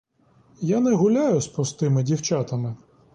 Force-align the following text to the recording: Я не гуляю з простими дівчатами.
Я 0.69 0.79
не 0.79 0.93
гуляю 0.95 1.41
з 1.41 1.47
простими 1.47 2.03
дівчатами. 2.03 2.75